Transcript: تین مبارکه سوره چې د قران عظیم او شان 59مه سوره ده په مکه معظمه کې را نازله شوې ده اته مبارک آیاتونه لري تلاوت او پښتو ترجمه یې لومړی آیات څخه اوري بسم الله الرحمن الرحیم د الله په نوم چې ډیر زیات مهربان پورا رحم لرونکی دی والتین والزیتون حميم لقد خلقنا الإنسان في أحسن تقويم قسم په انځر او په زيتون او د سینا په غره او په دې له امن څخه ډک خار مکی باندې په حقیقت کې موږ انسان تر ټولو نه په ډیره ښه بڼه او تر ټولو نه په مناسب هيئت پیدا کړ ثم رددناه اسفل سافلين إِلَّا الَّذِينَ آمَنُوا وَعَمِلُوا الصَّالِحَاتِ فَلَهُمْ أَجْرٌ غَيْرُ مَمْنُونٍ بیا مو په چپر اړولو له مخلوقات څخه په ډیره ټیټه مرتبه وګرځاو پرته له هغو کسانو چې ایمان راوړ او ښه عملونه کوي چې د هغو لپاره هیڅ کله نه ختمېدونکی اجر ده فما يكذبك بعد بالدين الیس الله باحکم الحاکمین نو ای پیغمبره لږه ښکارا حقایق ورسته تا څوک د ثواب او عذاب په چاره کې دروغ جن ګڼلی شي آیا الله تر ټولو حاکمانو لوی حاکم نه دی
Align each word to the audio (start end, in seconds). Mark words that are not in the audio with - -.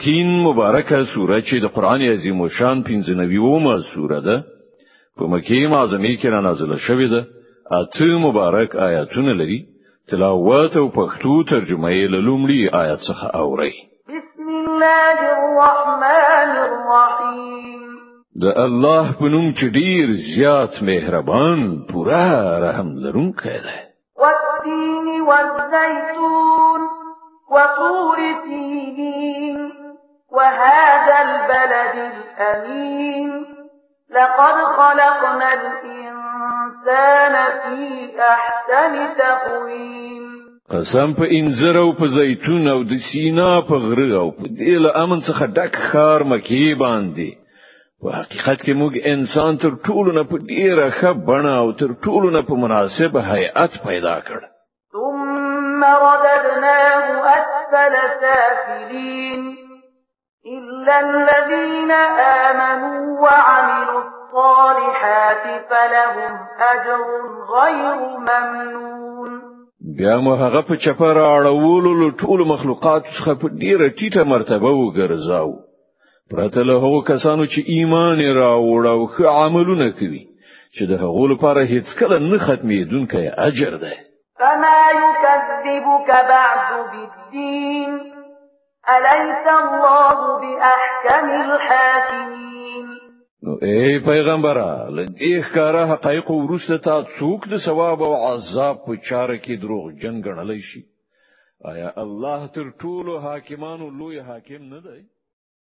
تین 0.00 0.40
مبارکه 0.42 1.04
سوره 1.14 1.40
چې 1.42 1.54
د 1.62 1.66
قران 1.74 2.02
عظیم 2.02 2.40
او 2.40 2.48
شان 2.58 2.76
59مه 2.88 3.74
سوره 3.94 4.20
ده 4.26 4.36
په 5.16 5.24
مکه 5.26 5.68
معظمه 5.74 6.12
کې 6.20 6.28
را 6.34 6.40
نازله 6.40 6.76
شوې 6.86 7.08
ده 7.12 7.20
اته 7.80 8.04
مبارک 8.26 8.76
آیاتونه 8.76 9.32
لري 9.34 9.64
تلاوت 10.08 10.76
او 10.76 10.86
پښتو 10.88 11.32
ترجمه 11.50 11.90
یې 11.96 12.06
لومړی 12.28 12.60
آیات 12.82 12.98
څخه 13.08 13.26
اوري 13.40 13.72
بسم 14.08 14.48
الله 14.62 15.16
الرحمن 15.38 16.52
الرحیم 16.68 17.82
د 18.42 18.44
الله 18.66 19.12
په 19.18 19.24
نوم 19.28 19.46
چې 19.52 19.66
ډیر 19.78 20.06
زیات 20.36 20.82
مهربان 20.82 21.58
پورا 21.92 22.58
رحم 22.66 22.88
لرونکی 23.04 23.58
دی 23.66 23.82
والتین 24.22 25.04
والزیتون 25.28 26.41
حميم 32.52 33.32
لقد 34.10 34.54
خلقنا 34.78 35.48
الإنسان 35.60 37.34
في 37.62 38.10
أحسن 38.20 38.96
تقويم 39.18 40.22
قسم 40.70 41.14
په 41.14 41.24
انځر 41.38 41.76
او 41.78 41.92
په 41.92 42.06
زيتون 42.18 42.68
او 42.68 42.82
د 42.90 42.92
سینا 43.12 43.52
په 43.68 43.74
غره 43.84 44.18
او 44.20 44.28
په 44.38 44.48
دې 44.58 44.72
له 44.84 44.90
امن 45.02 45.18
څخه 45.28 45.46
ډک 45.56 45.74
خار 45.90 46.22
مکی 46.32 46.74
باندې 46.82 47.30
په 48.02 48.12
حقیقت 48.18 48.58
کې 48.64 48.72
موږ 48.80 48.92
انسان 49.14 49.58
تر 49.64 49.72
ټولو 49.88 50.10
نه 50.18 50.22
په 50.30 50.36
ډیره 50.52 50.86
ښه 50.98 51.10
بڼه 51.30 51.54
او 51.62 51.72
تر 51.82 51.90
ټولو 52.04 52.30
نه 52.36 52.42
په 52.50 52.54
مناسب 52.64 53.16
هيئت 53.32 53.80
پیدا 53.88 54.16
کړ 54.28 54.40
ثم 54.92 55.84
رددناه 56.04 57.34
اسفل 57.36 57.98
سافلين 58.22 59.42
إِلَّا 60.82 60.98
الَّذِينَ 61.00 61.90
آمَنُوا 62.46 63.22
وَعَمِلُوا 63.22 64.00
الصَّالِحَاتِ 64.06 65.44
فَلَهُمْ 65.68 66.34
أَجْرٌ 66.72 67.02
غَيْرُ 67.56 67.98
مَمْنُونٍ 68.28 69.30
بیا 69.98 70.16
مو 70.24 70.36
په 70.68 70.76
چپر 70.84 71.16
اړولو 71.16 71.92
له 72.02 72.46
مخلوقات 72.54 73.02
څخه 73.04 73.38
په 73.40 73.48
ډیره 73.62 73.88
ټیټه 73.98 74.24
مرتبه 74.24 74.72
وګرځاو 74.76 75.52
پرته 76.30 76.62
له 76.70 76.74
هغو 76.84 77.00
کسانو 77.10 77.46
چې 77.52 77.68
ایمان 77.76 78.18
راوړ 78.40 78.86
او 78.94 79.06
ښه 79.14 79.26
عملونه 79.26 79.90
کوي 79.98 80.22
چې 80.74 80.82
د 80.92 81.04
هغو 81.04 81.26
لپاره 81.34 81.68
هیڅ 81.72 81.98
کله 81.98 82.18
نه 82.18 82.38
ختمېدونکی 82.46 83.28
اجر 83.48 83.76
ده 83.76 83.94
فما 84.38 84.76
يكذبك 84.88 86.08
بعد 86.32 86.66
بالدين 86.92 88.02
الیس 88.90 89.44
الله 89.46 90.14
باحکم 90.38 91.26
الحاکمین 91.40 92.86
نو 93.48 93.52
ای 93.68 93.98
پیغمبره 94.08 94.70
لږه 94.96 95.42
ښکارا 95.50 95.84
حقایق 95.92 96.26
ورسته 96.30 96.78
تا 96.86 96.96
څوک 97.18 97.40
د 97.52 97.64
ثواب 97.66 97.98
او 98.08 98.12
عذاب 98.32 98.76
په 98.86 98.92
چاره 99.08 99.36
کې 99.44 99.54
دروغ 99.64 99.84
جن 100.02 100.14
ګڼلی 100.26 100.60
شي 100.70 100.82
آیا 101.72 101.88
الله 102.04 102.40
تر 102.56 102.66
ټولو 102.84 103.12
حاکمانو 103.26 103.86
لوی 104.02 104.18
حاکم 104.28 104.62
نه 104.74 104.80
دی 104.86 105.02